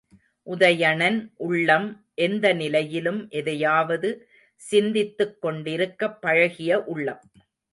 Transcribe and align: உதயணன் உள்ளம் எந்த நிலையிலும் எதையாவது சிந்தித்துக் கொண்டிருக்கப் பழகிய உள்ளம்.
உதயணன் 0.47 1.19
உள்ளம் 1.39 1.85
எந்த 2.21 2.53
நிலையிலும் 2.53 3.29
எதையாவது 3.29 4.11
சிந்தித்துக் 4.61 5.41
கொண்டிருக்கப் 5.41 6.21
பழகிய 6.21 6.83
உள்ளம். 6.85 7.23